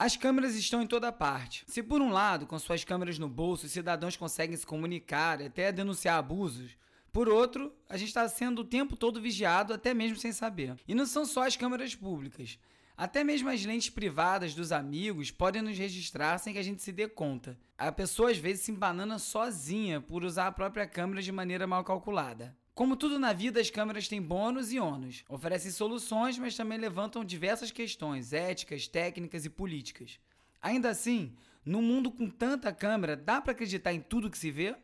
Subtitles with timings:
[0.00, 1.62] As câmeras estão em toda parte.
[1.66, 5.70] Se por um lado, com suas câmeras no bolso, os cidadãos conseguem se comunicar, até
[5.70, 6.74] denunciar abusos,
[7.12, 10.74] por outro, a gente está sendo o tempo todo vigiado, até mesmo sem saber.
[10.88, 12.58] E não são só as câmeras públicas.
[12.96, 16.92] Até mesmo as lentes privadas dos amigos podem nos registrar sem que a gente se
[16.92, 17.58] dê conta.
[17.76, 21.84] A pessoa às vezes se embanana sozinha por usar a própria câmera de maneira mal
[21.84, 22.56] calculada.
[22.74, 25.24] Como tudo na vida, as câmeras têm bônus e ônus.
[25.28, 30.18] Oferecem soluções, mas também levantam diversas questões éticas, técnicas e políticas.
[30.62, 31.34] Ainda assim,
[31.64, 34.74] num mundo com tanta câmera, dá para acreditar em tudo que se vê?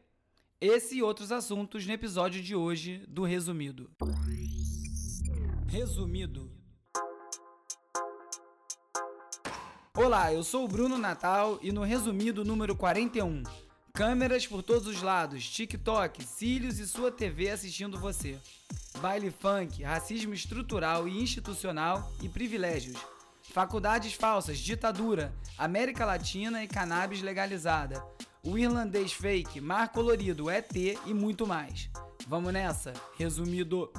[0.60, 3.90] Esse e outros assuntos no episódio de hoje do Resumido.
[5.66, 6.50] Resumido.
[9.94, 13.65] Olá, eu sou o Bruno Natal e no Resumido número 41.
[13.96, 18.38] Câmeras por todos os lados, TikTok, cílios e sua TV assistindo você.
[19.00, 22.98] Baile funk, racismo estrutural e institucional e privilégios.
[23.54, 28.04] Faculdades falsas, ditadura, América Latina e cannabis legalizada
[28.46, 31.90] o irlandês fake, mar colorido, ET e muito mais.
[32.28, 32.92] Vamos nessa?
[33.16, 33.90] Resumido.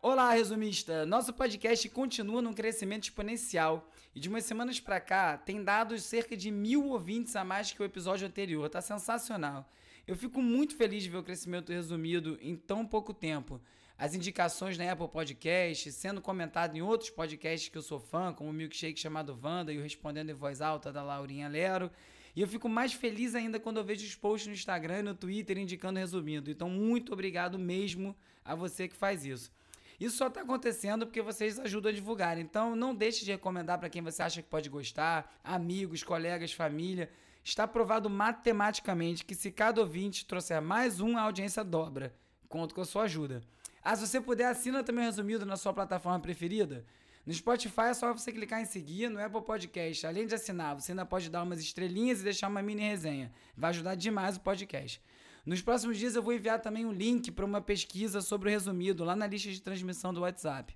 [0.00, 1.04] Olá, resumista!
[1.06, 6.36] Nosso podcast continua num crescimento exponencial e de umas semanas para cá tem dado cerca
[6.36, 8.68] de mil ouvintes a mais que o episódio anterior.
[8.68, 9.68] Tá sensacional.
[10.06, 13.60] Eu fico muito feliz de ver o crescimento resumido em tão pouco tempo
[13.96, 18.50] as indicações na Apple Podcast, sendo comentado em outros podcasts que eu sou fã, como
[18.50, 21.90] o Milkshake chamado Wanda e o Respondendo em Voz Alta da Laurinha Lero.
[22.34, 25.14] E eu fico mais feliz ainda quando eu vejo os posts no Instagram e no
[25.14, 26.50] Twitter indicando resumindo.
[26.50, 29.52] Então, muito obrigado mesmo a você que faz isso.
[29.98, 32.38] Isso só está acontecendo porque vocês ajudam a divulgar.
[32.38, 37.10] Então, não deixe de recomendar para quem você acha que pode gostar, amigos, colegas, família.
[37.42, 42.14] Está provado matematicamente que se cada ouvinte trouxer mais um, a audiência dobra.
[42.48, 43.42] Conto com a sua ajuda.
[43.82, 46.84] Ah, se você puder, assina também o resumido na sua plataforma preferida.
[47.26, 50.92] No Spotify é só você clicar em seguir, no Apple Podcast, além de assinar, você
[50.92, 53.32] ainda pode dar umas estrelinhas e deixar uma mini resenha.
[53.56, 55.00] Vai ajudar demais o podcast.
[55.44, 59.04] Nos próximos dias eu vou enviar também um link para uma pesquisa sobre o resumido
[59.04, 60.74] lá na lista de transmissão do WhatsApp.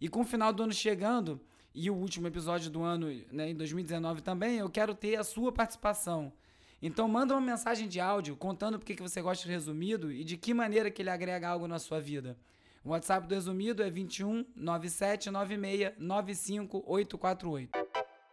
[0.00, 1.38] E com o final do ano chegando,
[1.74, 5.52] e o último episódio do ano, né, em 2019 também, eu quero ter a sua
[5.52, 6.32] participação.
[6.80, 10.38] Então manda uma mensagem de áudio contando por que você gosta do resumido e de
[10.38, 12.38] que maneira que ele agrega algo na sua vida.
[12.82, 17.85] O WhatsApp do resumido é 21 97 96 95 848.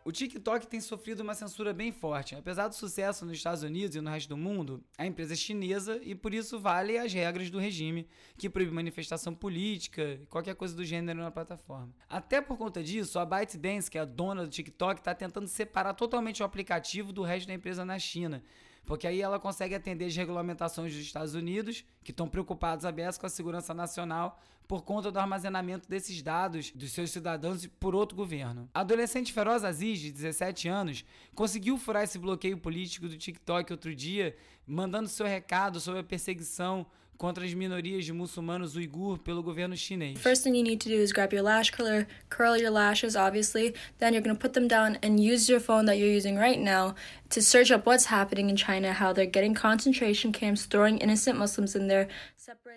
[0.06, 2.36] O TikTok tem sofrido uma censura bem forte.
[2.36, 5.98] Apesar do sucesso nos Estados Unidos e no resto do mundo, a empresa é chinesa
[6.04, 8.06] e por isso vale as regras do regime,
[8.38, 11.96] que proíbe manifestação política e qualquer coisa do gênero na plataforma.
[12.10, 15.94] Até por conta disso, a ByteDance, que é a dona do TikTok, está tentando separar
[15.94, 18.44] totalmente o aplicativo do resto da empresa na China
[18.86, 23.26] porque aí ela consegue atender as regulamentações dos Estados Unidos, que estão preocupados a com
[23.26, 28.70] a segurança nacional por conta do armazenamento desses dados dos seus cidadãos por outro governo.
[28.74, 31.06] A adolescente Feroz Aziz, de 17 anos,
[31.36, 34.36] conseguiu furar esse bloqueio político do TikTok outro dia,
[34.66, 36.86] mandando seu recado sobre a perseguição
[37.18, 40.20] contra as minorias de muçulmanos uigur pelo governo chinês.
[40.20, 43.74] First thing you need to do is grab your lash curler, curl your lashes obviously,
[44.00, 46.60] then you're going to put them down and use your phone that you're using right
[46.60, 46.96] now
[47.30, 51.76] to search up what's happening in China, how they're getting concentration camps, throwing innocent Muslims
[51.76, 52.08] in there.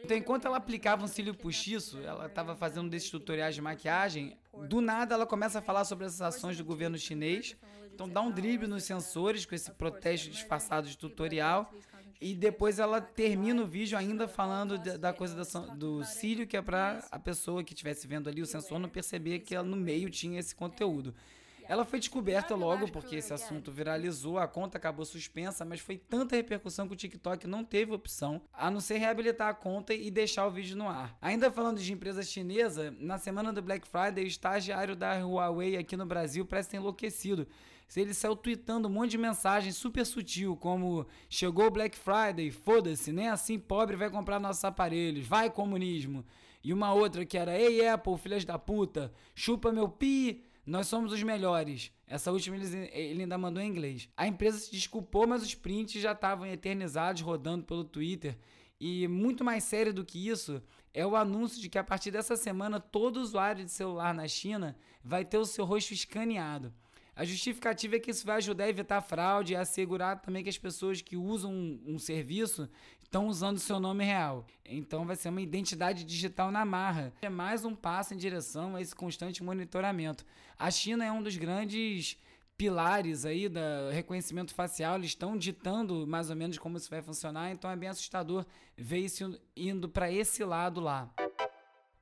[0.04, 4.36] Então, enquanto ela aplicava um cílio postiço, ela estava fazendo desses tutoriais de maquiagem,
[4.68, 7.56] do nada ela começa a falar sobre as ações do governo chinês.
[7.92, 11.72] Então dá um drible nos sensores com esse protesto disfarçado de tutorial
[12.20, 15.42] e depois ela termina o vídeo ainda falando da coisa
[15.76, 19.40] do cílio, que é para a pessoa que estivesse vendo ali o sensor não perceber
[19.40, 21.14] que ela no meio tinha esse conteúdo.
[21.68, 26.36] Ela foi descoberta logo porque esse assunto viralizou, a conta acabou suspensa, mas foi tanta
[26.36, 30.46] repercussão que o TikTok não teve opção a não ser reabilitar a conta e deixar
[30.46, 31.16] o vídeo no ar.
[31.20, 35.96] Ainda falando de empresa chinesa, na semana do Black Friday, o estagiário da Huawei aqui
[35.96, 37.46] no Brasil parece ter enlouquecido.
[37.94, 43.12] Ele saiu tweetando um monte de mensagem super sutil, como chegou o Black Friday, foda-se,
[43.12, 46.24] nem assim pobre vai comprar nossos aparelhos, vai comunismo.
[46.64, 51.12] E uma outra que era, ei Apple, filhas da puta, chupa meu pi, nós somos
[51.12, 51.92] os melhores.
[52.08, 54.08] Essa última ele, ele ainda mandou em inglês.
[54.16, 58.36] A empresa se desculpou, mas os prints já estavam eternizados rodando pelo Twitter.
[58.80, 60.60] E muito mais sério do que isso
[60.92, 64.76] é o anúncio de que a partir dessa semana todo usuário de celular na China
[65.02, 66.74] vai ter o seu rosto escaneado.
[67.14, 70.58] A justificativa é que isso vai ajudar a evitar fraude e assegurar também que as
[70.58, 72.68] pessoas que usam um, um serviço
[73.06, 74.44] estão usando o seu nome real.
[74.64, 77.12] Então vai ser uma identidade digital na marra.
[77.22, 80.24] É mais um passo em direção a esse constante monitoramento.
[80.58, 82.18] A China é um dos grandes
[82.56, 83.60] pilares aí do
[83.92, 87.90] reconhecimento facial, eles estão ditando mais ou menos como isso vai funcionar, então é bem
[87.90, 91.10] assustador ver isso indo para esse lado lá.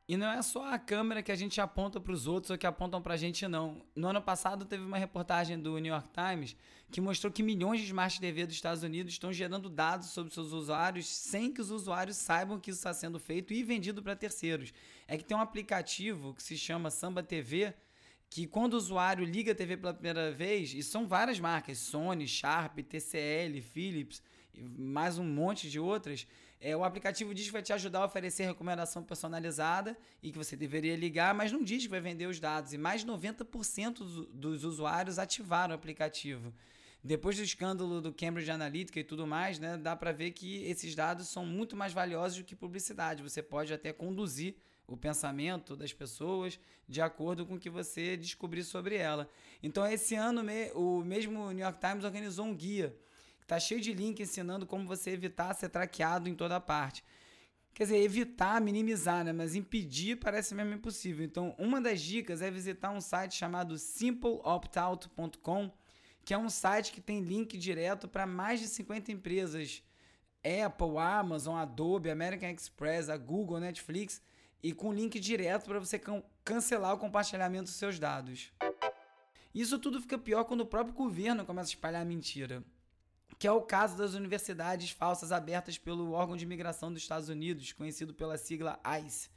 [0.07, 2.67] E não é só a câmera que a gente aponta para os outros ou que
[2.67, 3.83] apontam para a gente, não.
[3.97, 6.55] No ano passado teve uma reportagem do New York Times
[6.91, 10.53] que mostrou que milhões de Smart TV dos Estados Unidos estão gerando dados sobre seus
[10.53, 14.75] usuários sem que os usuários saibam que isso está sendo feito e vendido para terceiros.
[15.09, 17.75] É que tem um aplicativo que se chama Samba TV
[18.29, 22.27] que quando o usuário liga a TV pela primeira vez, e são várias marcas, Sony,
[22.27, 24.21] Sharp, TCL, Philips,
[24.77, 26.27] mais um monte de outras,
[26.65, 30.57] é, o aplicativo diz que vai te ajudar a oferecer recomendação personalizada e que você
[30.57, 32.73] deveria ligar, mas não diz que vai vender os dados.
[32.73, 36.55] E mais de 90% dos usuários ativaram o aplicativo.
[37.03, 40.95] Depois do escândalo do Cambridge Analytica e tudo mais, né, dá para ver que esses
[40.95, 43.23] dados são muito mais valiosos do que publicidade.
[43.23, 44.57] Você pode até conduzir
[44.87, 46.59] o pensamento das pessoas
[46.89, 49.29] de acordo com o que você descobrir sobre ela.
[49.63, 50.41] Então, esse ano,
[50.75, 52.97] o mesmo New York Times organizou um guia
[53.47, 57.05] Tá cheio de link ensinando como você evitar ser traqueado em toda parte.
[57.75, 59.33] Quer dizer, evitar, minimizar, né?
[59.33, 61.25] Mas impedir parece mesmo impossível.
[61.27, 65.71] Então, uma das dicas é visitar um site chamado simpleoptout.com,
[66.25, 69.83] que é um site que tem link direto para mais de 50 empresas.
[70.43, 74.23] Apple, Amazon, Adobe, American Express, a Google, Netflix,
[74.63, 78.53] e com link direto para você can cancelar o compartilhamento dos seus dados.
[79.55, 82.65] Isso tudo fica pior quando o próprio governo começa a espalhar mentira
[83.39, 87.73] que é o caso das universidades falsas abertas pelo órgão de imigração dos Estados Unidos,
[87.73, 89.29] conhecido pela sigla ICE.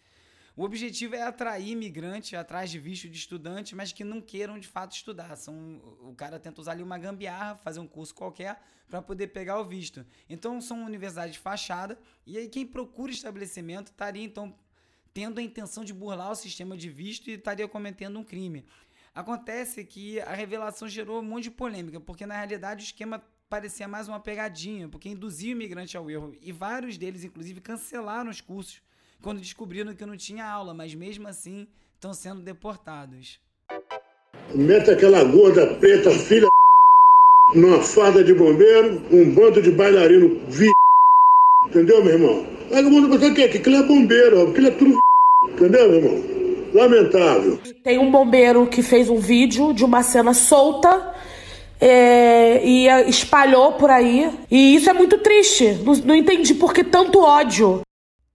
[0.56, 4.68] O objetivo é atrair imigrantes atrás de visto de estudante, mas que não queiram de
[4.68, 5.36] fato estudar.
[5.36, 8.60] São, o cara tenta usar ali uma gambiarra, fazer um curso qualquer
[8.90, 10.04] para poder pegar o visto.
[10.28, 14.58] Então são universidades de fachada e aí quem procura estabelecimento estaria então
[15.14, 18.66] tendo a intenção de burlar o sistema de visto e estaria cometendo um crime.
[19.14, 23.88] Acontece que a revelação gerou um monte de polêmica, porque na realidade o esquema parecia
[23.88, 26.36] mais uma pegadinha, porque induzia o imigrante ao erro.
[26.42, 28.82] E vários deles, inclusive, cancelaram os cursos
[29.22, 33.40] quando descobriram que não tinha aula, mas mesmo assim estão sendo deportados.
[34.54, 36.48] Mete aquela gorda preta, filha
[37.56, 40.70] numa farda de bombeiro, um bando de bailarino vi.
[41.66, 42.46] Entendeu, meu irmão?
[42.72, 45.00] Aí o mundo pensa que aquilo é bombeiro, aquilo é tudo.
[45.50, 46.24] Entendeu, meu irmão?
[46.74, 47.60] Lamentável.
[47.84, 51.16] Tem um bombeiro que fez um vídeo de uma cena solta
[51.79, 54.31] é, e espalhou por aí.
[54.50, 55.74] E isso é muito triste.
[55.83, 57.81] Não, não entendi por que tanto ódio.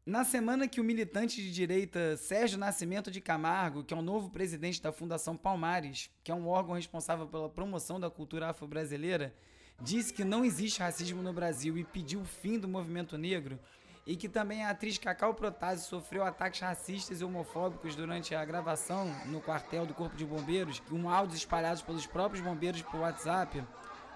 [0.05, 4.31] Na semana que o militante de direita Sérgio Nascimento de Camargo, que é o novo
[4.31, 9.33] presidente da Fundação Palmares, que é um órgão responsável pela promoção da cultura afro-brasileira,
[9.81, 13.61] disse que não existe racismo no Brasil e pediu o fim do movimento negro,
[14.07, 19.07] e que também a atriz Cacau Protásio sofreu ataques racistas e homofóbicos durante a gravação
[19.27, 23.65] no quartel do Corpo de Bombeiros, um áudio espalhados pelos próprios bombeiros por WhatsApp,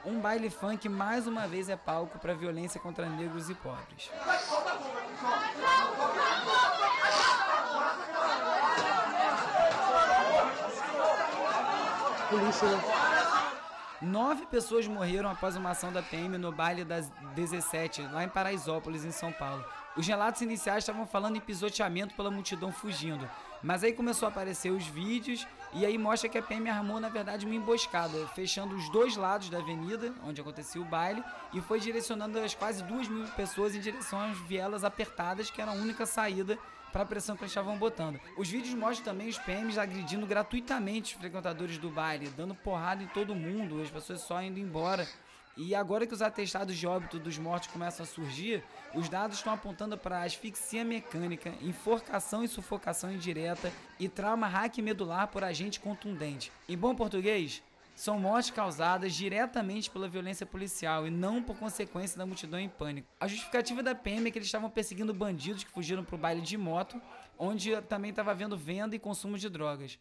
[0.04, 4.10] um baile funk mais uma vez é palco para violência contra negros e pobres.
[12.28, 13.05] Polícia.
[14.02, 19.06] Nove pessoas morreram após uma ação da PM no baile das 17, lá em Paraisópolis,
[19.06, 19.64] em São Paulo.
[19.96, 23.26] Os relatos iniciais estavam falando em pisoteamento pela multidão fugindo,
[23.62, 27.08] mas aí começou a aparecer os vídeos e aí mostra que a PM armou, na
[27.08, 31.80] verdade, uma emboscada, fechando os dois lados da avenida, onde acontecia o baile, e foi
[31.80, 36.04] direcionando as quase duas mil pessoas em direção às vielas apertadas, que era a única
[36.04, 36.58] saída
[36.92, 38.20] para a pressão que eles estavam botando.
[38.36, 43.06] Os vídeos mostram também os PMs agredindo gratuitamente os frequentadores do baile, dando porrada em
[43.08, 45.06] todo mundo, as pessoas só indo embora.
[45.56, 48.62] E agora que os atestados de óbito dos mortos começam a surgir,
[48.94, 55.28] os dados estão apontando para asfixia mecânica, enforcação e sufocação indireta e trauma hack medular
[55.28, 56.52] por agente contundente.
[56.68, 57.62] Em bom português,
[57.96, 63.08] são mortes causadas diretamente pela violência policial e não por consequência da multidão em pânico.
[63.18, 66.42] A justificativa da PM é que eles estavam perseguindo bandidos que fugiram para o baile
[66.42, 67.00] de moto,
[67.38, 69.98] onde também estava havendo venda e consumo de drogas.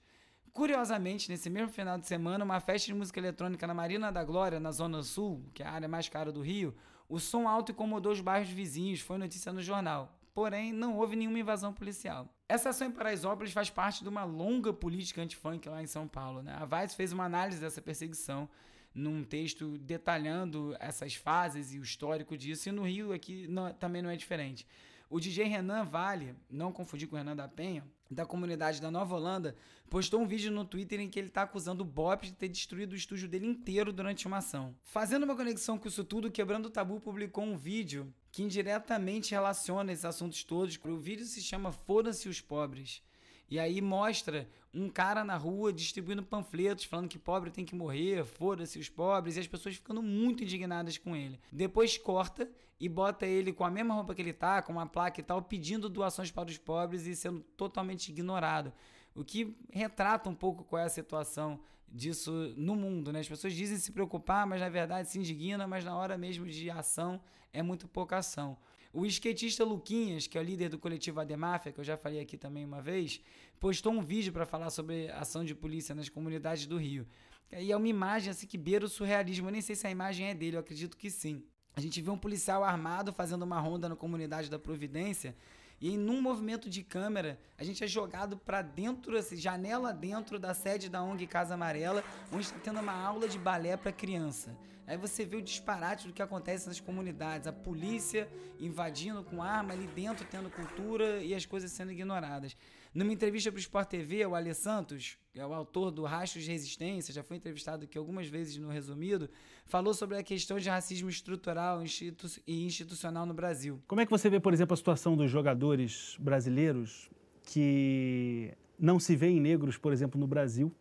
[0.51, 4.59] Curiosamente, nesse mesmo final de semana, uma festa de música eletrônica na Marina da Glória,
[4.59, 6.75] na Zona Sul, que é a área mais cara do Rio,
[7.07, 11.39] o som alto incomodou os bairros vizinhos, foi notícia no jornal porém não houve nenhuma
[11.39, 12.29] invasão policial.
[12.47, 16.43] Essa ação em Paraisópolis faz parte de uma longa política anti-funk lá em São Paulo.
[16.43, 16.53] Né?
[16.59, 18.49] A Vice fez uma análise dessa perseguição
[18.93, 24.01] num texto detalhando essas fases e o histórico disso, e no Rio aqui não, também
[24.01, 24.67] não é diferente.
[25.09, 29.15] O DJ Renan Vale, não confundir com o Renan da Penha, da comunidade da Nova
[29.15, 29.55] Holanda,
[29.89, 32.93] postou um vídeo no Twitter em que ele está acusando o Bop de ter destruído
[32.93, 34.75] o estúdio dele inteiro durante uma ação.
[34.83, 39.93] Fazendo uma conexão com isso tudo, Quebrando o Tabu publicou um vídeo que indiretamente relaciona
[39.93, 40.77] esses assuntos todos.
[40.83, 43.01] O vídeo se chama Foda-se os Pobres.
[43.49, 48.25] E aí mostra um cara na rua distribuindo panfletos falando que pobre tem que morrer,
[48.25, 51.39] foda-se os pobres, e as pessoas ficando muito indignadas com ele.
[51.49, 55.17] Depois corta e bota ele com a mesma roupa que ele tá, com uma placa
[55.21, 58.73] e tal, pedindo doações para os pobres e sendo totalmente ignorado.
[59.15, 63.21] O que retrata um pouco qual é a situação disso no mundo, né?
[63.21, 66.69] As pessoas dizem se preocupar, mas na verdade se indignam, mas na hora mesmo de
[66.69, 67.21] ação
[67.53, 68.57] é muito pouca ação.
[68.91, 72.37] O skatista Luquinhas, que é o líder do coletivo Ademáfia, que eu já falei aqui
[72.37, 73.21] também uma vez,
[73.59, 77.07] postou um vídeo para falar sobre ação de polícia nas comunidades do Rio.
[77.51, 79.47] E é uma imagem assim que beira o surrealismo.
[79.47, 81.43] Eu nem sei se a imagem é dele, eu acredito que sim.
[81.75, 85.35] A gente vê um policial armado fazendo uma ronda na comunidade da Providência
[85.79, 90.39] e em um movimento de câmera, a gente é jogado para dentro, assim, janela dentro
[90.39, 94.57] da sede da ONG Casa Amarela, onde está tendo uma aula de balé para criança.
[94.87, 98.29] Aí você vê o disparate do que acontece nas comunidades, a polícia
[98.59, 102.55] invadindo com arma ali dentro, tendo cultura e as coisas sendo ignoradas.
[102.95, 106.45] Numa entrevista para o Sport TV, o Ale Santos, que é o autor do Rastros
[106.45, 109.29] de Resistência, já foi entrevistado aqui algumas vezes no Resumido,
[109.65, 113.81] falou sobre a questão de racismo estrutural institu e institucional no Brasil.
[113.85, 117.09] Como é que você vê, por exemplo, a situação dos jogadores brasileiros
[117.43, 120.73] que não se veem negros, por exemplo, no Brasil,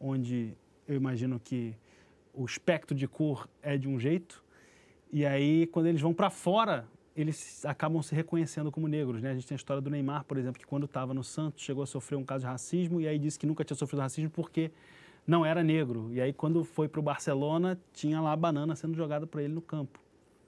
[0.00, 0.56] onde
[0.88, 1.76] eu imagino que
[2.32, 4.42] o espectro de cor é de um jeito,
[5.12, 9.22] e aí quando eles vão para fora eles acabam se reconhecendo como negros.
[9.22, 9.30] Né?
[9.30, 11.82] A gente tem a história do Neymar, por exemplo, que quando estava no Santos chegou
[11.82, 14.70] a sofrer um caso de racismo e aí disse que nunca tinha sofrido racismo porque
[15.26, 16.10] não era negro.
[16.12, 19.54] E aí quando foi para o Barcelona, tinha lá a banana sendo jogada para ele
[19.54, 20.00] no campo.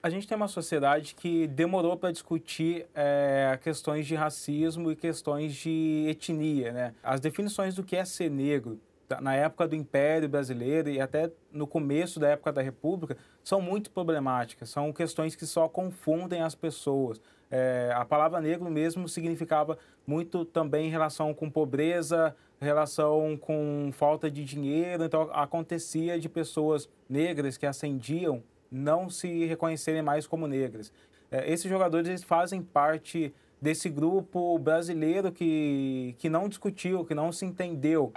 [0.03, 5.55] A gente tem uma sociedade que demorou para discutir é, questões de racismo e questões
[5.55, 6.73] de etnia.
[6.73, 6.95] Né?
[7.03, 8.79] As definições do que é ser negro
[9.21, 13.91] na época do Império Brasileiro e até no começo da época da República, são muito
[13.91, 14.71] problemáticas.
[14.71, 17.21] São questões que só confundem as pessoas.
[17.51, 24.31] É, a palavra negro mesmo significava muito também em relação com pobreza, relação com falta
[24.31, 25.05] de dinheiro.
[25.05, 30.93] Então, acontecia de pessoas negras que ascendiam não se reconhecerem mais como negras.
[31.31, 37.33] É, esses jogadores eles fazem parte desse grupo brasileiro que, que não discutiu, que não
[37.33, 38.13] se entendeu.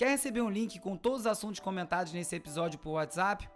[0.00, 3.46] Quer receber um link com todos os assuntos comentados nesse episódio por WhatsApp?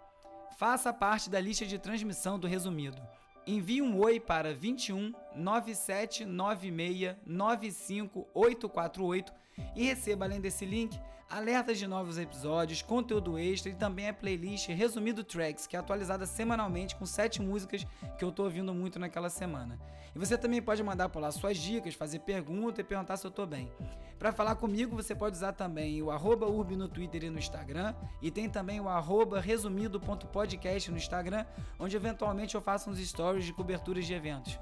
[0.59, 3.01] Faça parte da lista de transmissão do resumido.
[3.47, 9.33] Envie um oi para 21 9796 95848
[9.75, 10.95] e receba, além desse link,
[11.29, 16.25] alertas de novos episódios, conteúdo extra e também a playlist Resumido Tracks, que é atualizada
[16.25, 17.85] semanalmente com sete músicas
[18.17, 19.79] que eu tô ouvindo muito naquela semana.
[20.15, 23.31] E você também pode mandar por lá suas dicas, fazer pergunta e perguntar se eu
[23.31, 23.71] tô bem.
[24.17, 27.93] Para falar comigo, você pode usar também o arroba urb no Twitter e no Instagram,
[28.21, 31.45] e tem também o arroba resumido.podcast no Instagram,
[31.77, 34.57] onde eventualmente eu faço uns stories de coberturas de eventos.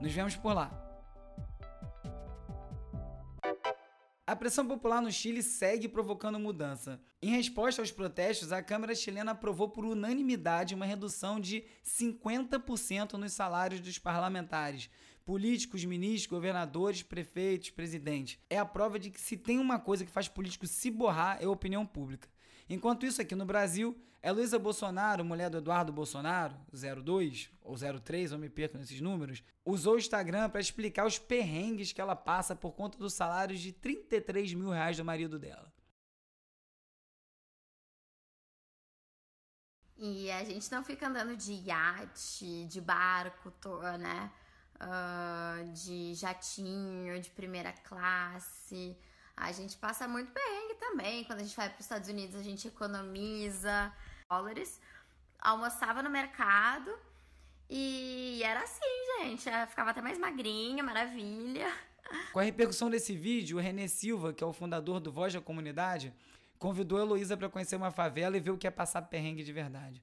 [0.00, 0.85] Nos vemos por lá.
[4.28, 7.00] A pressão popular no Chile segue provocando mudança.
[7.22, 13.32] Em resposta aos protestos, a Câmara chilena aprovou por unanimidade uma redução de 50% nos
[13.34, 14.90] salários dos parlamentares,
[15.24, 18.36] políticos, ministros, governadores, prefeitos, presidentes.
[18.50, 21.44] É a prova de que se tem uma coisa que faz político se borrar é
[21.44, 22.28] a opinião pública.
[22.68, 28.32] Enquanto isso, aqui no Brasil, é Luísa Bolsonaro, mulher do Eduardo Bolsonaro, 02 ou 03,
[28.32, 32.56] eu me perco nesses números, usou o Instagram para explicar os perrengues que ela passa
[32.56, 35.72] por conta dos salários de 33 mil reais do marido dela.
[39.98, 43.50] E a gente não fica andando de iate, de barco,
[43.98, 44.30] né?
[44.74, 48.98] Uh, de jatinho, de primeira classe.
[49.36, 51.24] A gente passa muito perrengue também.
[51.24, 53.92] Quando a gente vai para os Estados Unidos, a gente economiza
[54.28, 54.80] dólares.
[55.38, 56.90] Almoçava no mercado
[57.68, 58.80] e era assim,
[59.20, 59.48] gente.
[59.48, 61.70] Eu ficava até mais magrinha, maravilha.
[62.32, 65.40] Com a repercussão desse vídeo, o René Silva, que é o fundador do Voz da
[65.40, 66.14] Comunidade,
[66.58, 69.52] convidou a Heloísa para conhecer uma favela e ver o que é passar perrengue de
[69.52, 70.02] verdade.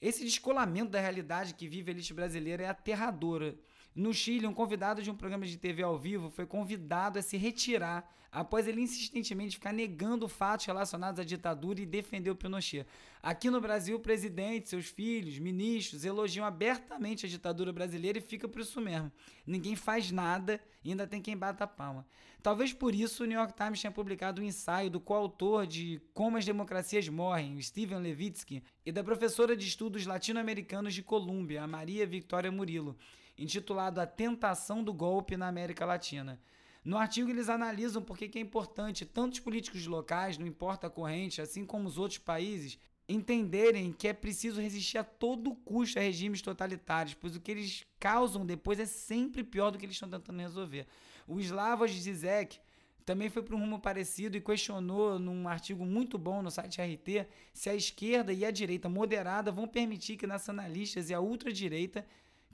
[0.00, 3.56] Esse descolamento da realidade que vive a elite brasileira é aterradora.
[3.98, 7.36] No Chile, um convidado de um programa de TV ao vivo foi convidado a se
[7.36, 12.86] retirar após ele insistentemente ficar negando fatos relacionados à ditadura e defender o Pinochet.
[13.20, 18.46] Aqui no Brasil, o presidente, seus filhos, ministros elogiam abertamente a ditadura brasileira e fica
[18.46, 19.10] por isso mesmo.
[19.44, 22.06] Ninguém faz nada e ainda tem quem bata a palma.
[22.40, 26.36] Talvez por isso o New York Times tenha publicado um ensaio do coautor de Como
[26.36, 32.06] as Democracias Morrem, Steven Levitsky, e da professora de estudos latino-americanos de Colômbia, a Maria
[32.06, 32.96] Victoria Murilo
[33.38, 36.40] intitulado A Tentação do Golpe na América Latina.
[36.84, 40.90] No artigo, eles analisam por que é importante tanto os políticos locais, não importa a
[40.90, 42.78] corrente, assim como os outros países,
[43.08, 47.84] entenderem que é preciso resistir a todo custo a regimes totalitários, pois o que eles
[47.98, 50.86] causam depois é sempre pior do que eles estão tentando resolver.
[51.26, 52.58] O Slavoj Zizek
[53.04, 57.26] também foi para um rumo parecido e questionou num artigo muito bom no site RT
[57.54, 62.04] se a esquerda e a direita moderada vão permitir que nacionalistas e a ultradireita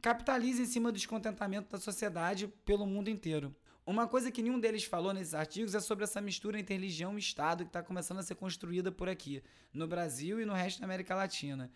[0.05, 3.57] capitalizem em cima do descontentamento da sociedade pelo mundo inteiro.
[3.87, 7.19] Uma coisa que nenhum deles falou nesses artigos é sobre essa mistura entre religião e
[7.19, 9.43] Estado que está começando a ser construída por aqui,
[9.73, 11.71] no Brasil e no resto da América Latina.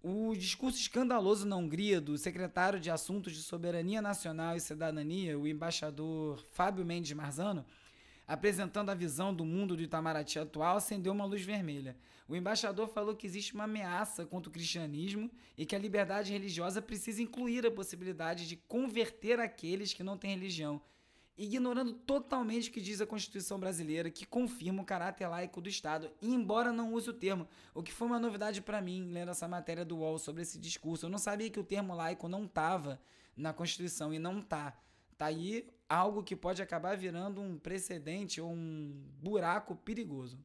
[0.00, 5.44] O discurso escandaloso na Hungria do secretário de Assuntos de Soberania Nacional e Cidadania, o
[5.44, 7.66] embaixador Fábio Mendes Marzano,
[8.26, 11.96] apresentando a visão do mundo do Itamaraty atual, acendeu uma luz vermelha.
[12.28, 16.82] O embaixador falou que existe uma ameaça contra o cristianismo e que a liberdade religiosa
[16.82, 20.80] precisa incluir a possibilidade de converter aqueles que não têm religião
[21.38, 26.10] ignorando totalmente o que diz a Constituição brasileira, que confirma o caráter laico do Estado,
[26.22, 29.84] embora não use o termo, o que foi uma novidade para mim lendo essa matéria
[29.84, 31.06] do UOL sobre esse discurso.
[31.06, 32.98] Eu não sabia que o termo laico não estava
[33.36, 34.78] na Constituição e não tá.
[35.18, 38.92] Tá aí algo que pode acabar virando um precedente ou um
[39.22, 40.38] buraco perigoso.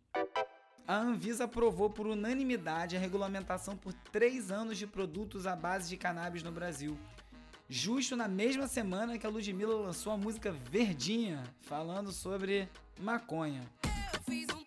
[0.88, 5.98] A Anvisa aprovou por unanimidade a regulamentação por três anos de produtos à base de
[5.98, 6.98] cannabis no Brasil
[7.72, 12.68] justo na mesma semana que a Ludmilla lançou a música Verdinha, falando sobre
[13.00, 13.62] maconha.
[14.14, 14.62] Eu fiz um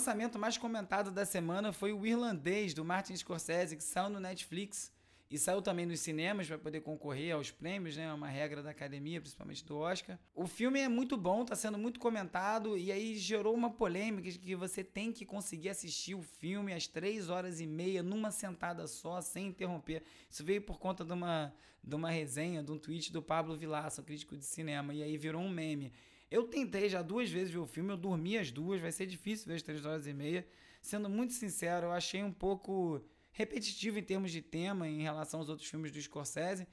[0.00, 4.90] lançamento mais comentado da semana foi o Irlandês do Martin Scorsese, que saiu no Netflix
[5.30, 8.04] e saiu também nos cinemas para poder concorrer aos prêmios, né?
[8.04, 10.18] É uma regra da academia, principalmente do Oscar.
[10.34, 14.38] O filme é muito bom, está sendo muito comentado e aí gerou uma polêmica de
[14.38, 18.86] que você tem que conseguir assistir o filme às três horas e meia numa sentada
[18.86, 20.02] só, sem interromper.
[20.30, 21.52] Isso veio por conta de uma,
[21.84, 25.42] de uma resenha, de um tweet do Pablo Vilaça, crítico de cinema, e aí virou
[25.42, 25.92] um meme.
[26.30, 29.48] Eu tentei já duas vezes ver o filme, eu dormi as duas, vai ser difícil
[29.48, 30.46] ver as três horas e meia.
[30.80, 35.48] Sendo muito sincero, eu achei um pouco repetitivo em termos de tema em relação aos
[35.48, 36.68] outros filmes do Scorsese.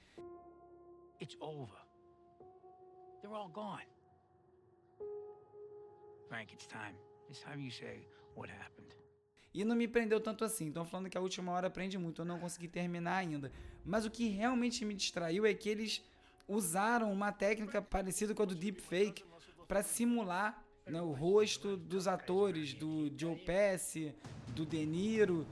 [1.19, 1.75] It's over.
[3.21, 3.87] They're all gone.
[6.27, 6.95] Frank, it's time.
[7.27, 8.95] It's time you say what happened.
[9.53, 10.67] E não me prendeu tanto assim.
[10.67, 12.21] Estão falando que a última hora prende muito.
[12.21, 13.51] Eu não consegui terminar ainda.
[13.83, 16.03] Mas o que realmente me distraiu é que eles
[16.47, 19.23] usaram uma técnica parecida com a do deepfake
[19.67, 24.13] para simular né, o rosto dos atores, do Joe Pesci,
[24.49, 25.45] do De Niro,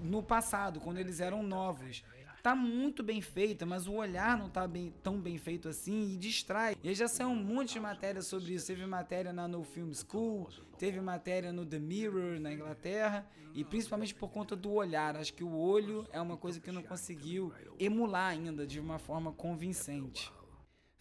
[0.00, 2.02] no passado, quando eles eram novos.
[2.42, 6.16] Tá muito bem feita, mas o olhar não tá bem, tão bem feito assim e
[6.16, 6.74] distrai.
[6.82, 8.66] E já saiu um monte de matéria sobre isso.
[8.66, 14.12] Teve matéria na No Film School, teve matéria no The Mirror na Inglaterra, e principalmente
[14.12, 15.16] por conta do olhar.
[15.16, 19.32] Acho que o olho é uma coisa que não conseguiu emular ainda de uma forma
[19.32, 20.32] convincente.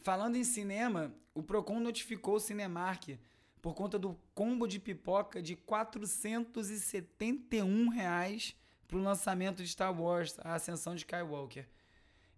[0.02, 3.18] Falando em cinema, o Procon notificou o Cinemark
[3.62, 8.56] por conta do combo de pipoca de 471 reais
[8.88, 11.68] para o lançamento de Star Wars, a Ascensão de Skywalker.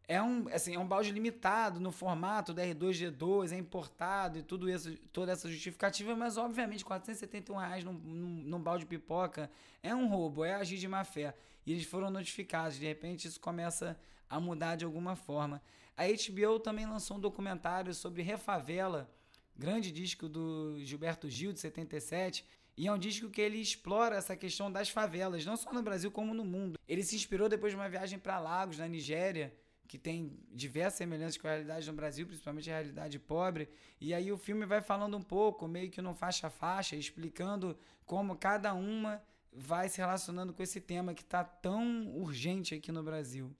[0.06, 4.69] É um, assim, é um balde limitado no formato da R2G2, é importado e tudo
[4.69, 9.49] isso, toda essa justificativa, mas obviamente 471 reais num, num, num balde de pipoca
[9.82, 11.34] é um roubo, é agir de má fé.
[11.65, 13.97] E eles foram notificados, de repente isso começa
[14.30, 15.62] a mudar de alguma forma.
[15.95, 19.10] A HBO também lançou um documentário sobre Refavela,
[19.56, 24.36] grande disco do Gilberto Gil, de 77, e é um disco que ele explora essa
[24.36, 26.79] questão das favelas, não só no Brasil como no mundo.
[26.88, 29.53] Ele se inspirou depois de uma viagem para Lagos, na Nigéria,
[29.88, 33.69] que tem diversas semelhanças com a realidade no Brasil, principalmente a realidade pobre.
[34.01, 37.77] E aí o filme vai falando um pouco, meio que no faixa a faixa, explicando
[38.03, 43.03] como cada uma vai se relacionando com esse tema que está tão urgente aqui no
[43.03, 43.56] Brasil.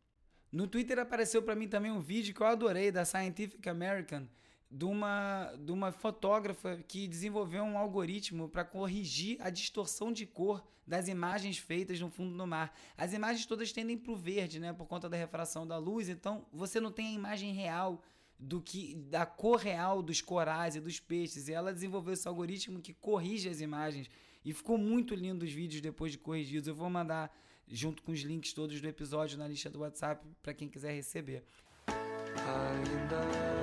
[0.54, 4.28] No Twitter apareceu para mim também um vídeo que eu adorei da Scientific American,
[4.70, 10.64] de uma, de uma fotógrafa que desenvolveu um algoritmo para corrigir a distorção de cor
[10.86, 12.72] das imagens feitas no fundo do mar.
[12.96, 16.46] As imagens todas tendem para o verde, né, por conta da refração da luz, então
[16.54, 18.04] você não tem a imagem real
[18.38, 21.48] do que da cor real dos corais e dos peixes.
[21.48, 24.08] E ela desenvolveu esse algoritmo que corrige as imagens
[24.46, 26.68] e ficou muito lindo os vídeos depois de corrigidos.
[26.68, 27.36] Eu vou mandar
[27.68, 31.44] junto com os links todos do episódio na lista do WhatsApp para quem quiser receber.
[31.88, 33.54] Ainda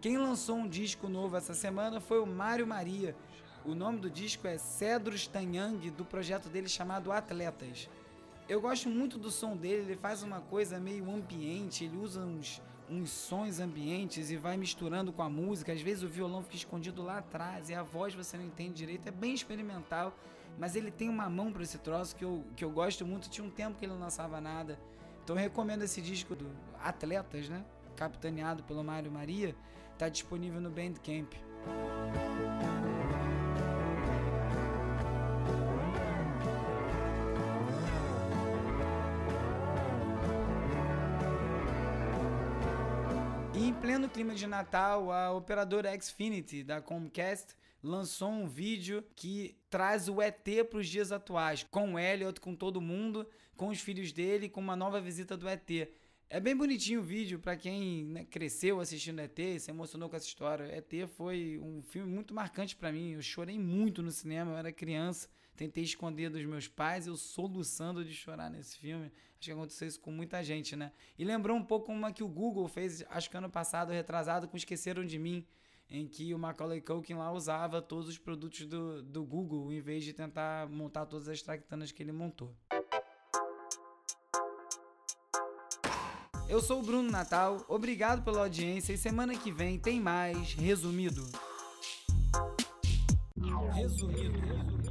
[0.00, 3.16] quem lançou um disco novo essa semana foi o Mário Maria.
[3.64, 7.90] O nome do disco é Cedros Tanyang, do projeto dele chamado Atletas.
[8.48, 12.62] Eu gosto muito do som dele, ele faz uma coisa meio ambiente, ele usa uns
[12.90, 15.72] uns sons ambientes e vai misturando com a música.
[15.72, 19.06] Às vezes o violão fica escondido lá atrás e a voz você não entende direito.
[19.08, 20.16] É bem experimental,
[20.58, 23.28] mas ele tem uma mão para esse troço que eu, que eu gosto muito.
[23.28, 24.78] Tinha um tempo que ele não lançava nada.
[25.22, 26.50] Então eu recomendo esse disco do
[26.82, 27.64] Atletas, né?
[27.96, 29.54] Capitaneado pelo Mário Maria.
[29.98, 31.32] Tá disponível no Bandcamp.
[32.94, 32.97] em
[43.88, 50.20] pleno clima de Natal, a operadora Xfinity da Comcast lançou um vídeo que traz o
[50.20, 54.50] ET para os dias atuais, com o Elliot, com todo mundo, com os filhos dele,
[54.50, 55.88] com uma nova visita do ET.
[56.30, 60.26] É bem bonitinho o vídeo para quem né, cresceu assistindo ET, se emocionou com essa
[60.26, 60.64] história.
[60.64, 63.12] ET foi um filme muito marcante para mim.
[63.12, 68.04] Eu chorei muito no cinema, eu era criança, tentei esconder dos meus pais, eu soluçando
[68.04, 69.06] de chorar nesse filme.
[69.06, 70.92] Acho que aconteceu isso com muita gente, né?
[71.18, 74.56] E lembrou um pouco uma que o Google fez, acho que ano passado, retrasado, com
[74.56, 75.46] Esqueceram de Mim,
[75.88, 80.04] em que o Macaulay Culkin lá usava todos os produtos do, do Google, em vez
[80.04, 82.54] de tentar montar todas as tractanas que ele montou.
[86.48, 91.28] Eu sou o Bruno Natal, obrigado pela audiência e semana que vem tem mais Resumido.
[93.74, 94.87] Resumido.